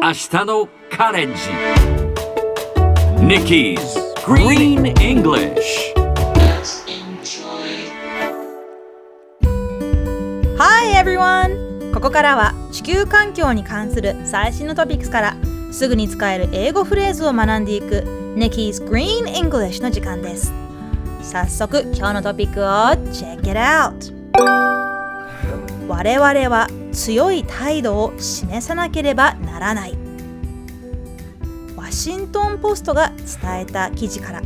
[0.00, 1.40] 明日のカレンジ。
[10.56, 11.92] はい everyone.
[11.92, 15.36] ここからは地球環境に関する最新のトピックスから
[15.72, 18.04] すぐに使える英語フレーズを学んでいく
[18.36, 20.52] Nikki's Green English の時間です。
[21.20, 24.93] 早速今日のトピックをチェックアウト
[25.88, 30.04] 我々は強い態度を示さなければならない。
[31.84, 34.42] ワシントン・ポストが伝えた記事から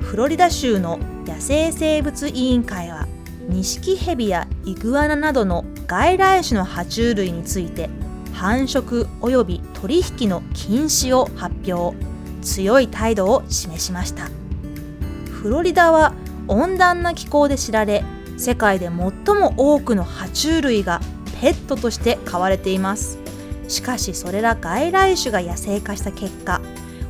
[0.00, 3.06] フロリダ州の野生生物委員会は
[3.48, 7.88] ニシキヘビやイグアナなどの外来種の爬虫類について
[8.32, 11.96] 繁殖及び取引の禁止を発表
[12.42, 14.28] 強い態度を示しました
[15.30, 16.12] フロリダは
[16.48, 18.02] 温暖な気候で知られ
[18.42, 21.00] 世界で最も多くの爬虫類が
[21.40, 23.18] ペットとして飼われています。
[23.68, 26.60] しかしそれら外来種が野生化した結果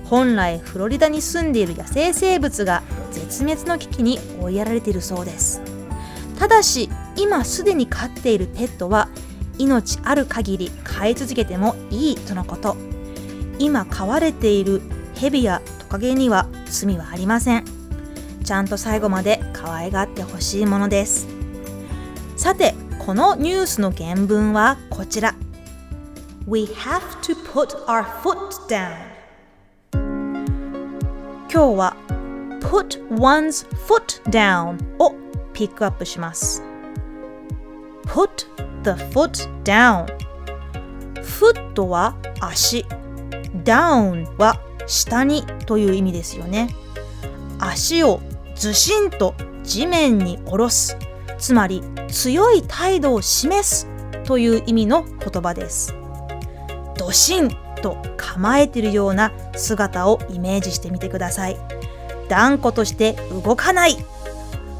[0.04, 5.62] 本来フロリダに住んでいる野生生物が絶滅の危機に追いやられているそうです。
[6.38, 9.08] ただし今すでに飼っているペットは
[9.56, 12.76] 命ある限り飼い続けてもいいとのこと。
[13.58, 14.82] 今飼われている
[15.14, 17.64] ヘビやトカゲには罪はありません。
[18.44, 21.28] ちゃんと最後まで可愛がってほしいものです。
[22.42, 25.36] さてこのニュースの原文はこちら
[26.48, 28.36] We have to put our foot
[28.68, 28.96] down
[31.48, 31.96] 今日は
[32.58, 35.14] put one's foot down を
[35.52, 36.64] ピックアップします
[38.06, 38.28] put
[38.82, 40.06] the foot down
[41.22, 42.84] foot は足
[43.62, 46.74] down は下にという意味ですよね
[47.60, 48.20] 足を
[48.56, 50.98] ずしんと地面に下ろす
[51.42, 53.88] つまり強い態度を示す
[54.24, 55.92] という意味の言葉です。
[56.96, 57.50] ドシン
[57.82, 61.56] と構えているような姿をイメージしてみてください。
[62.28, 63.96] 断固として動かない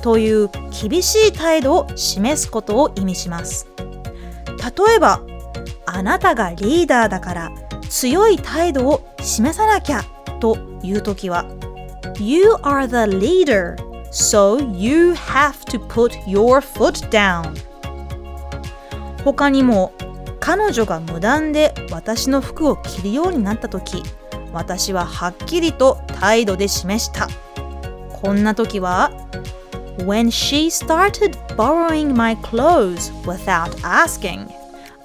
[0.03, 3.67] という厳しい態度を示すことを意味します。
[3.77, 5.21] 例えば
[5.85, 7.51] あなたがリーダーだから
[7.91, 10.05] 強い態度を示さなきゃ
[10.39, 11.45] という時は
[12.21, 13.75] You are the leader
[14.13, 17.55] so you have to put your foot down
[19.25, 19.93] 他にも
[20.39, 24.03] 彼女が無断で私の服を着るようになった時
[24.53, 27.29] 私ははっきりと態度で示した
[28.13, 29.11] こんな時は
[29.99, 34.49] When she started borrowing my clothes without asking,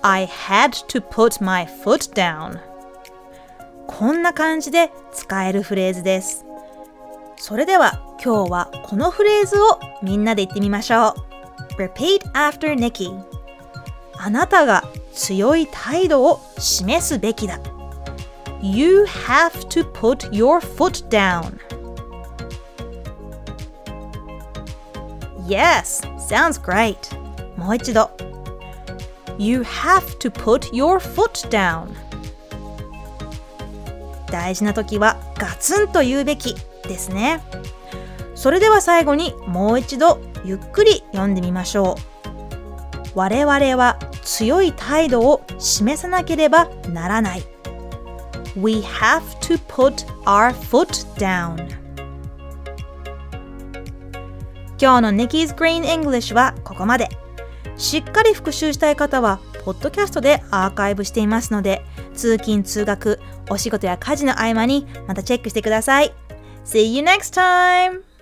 [0.02, 2.60] I had to put my foot down.
[3.86, 6.46] こんな感じで使えるフレーズです。
[7.36, 11.16] それでは今日はこのフレーズをみんなで言ってみましょ
[11.78, 11.82] う。
[11.82, 13.18] Repeat after Nikki.
[14.18, 14.84] あなたが
[15.14, 17.60] 強い態度を示すべきだ。
[18.62, 21.60] You have to put your foot down.
[25.48, 26.98] Yes, sounds great.
[27.56, 28.10] もう一度。
[29.38, 31.94] You have to put your foot down.
[34.32, 37.42] 大事な時はガツンと言うべきですね。
[38.38, 43.10] それでは最後にもう一度ゆっくり読んでみましょう。
[43.16, 47.44] 我々は強い態度を示さなければならない。
[48.56, 51.68] We have to put our foot down.
[54.80, 57.10] 今日の Nikki's Green English はここまで。
[57.76, 61.84] しっかり復習したい方は、ポッドキャストでアーカイブしていますので、
[62.14, 63.20] 通勤・通学、
[63.50, 66.14] お仕事や家事の合間にまたチェックしてください。
[66.66, 68.17] See you next time!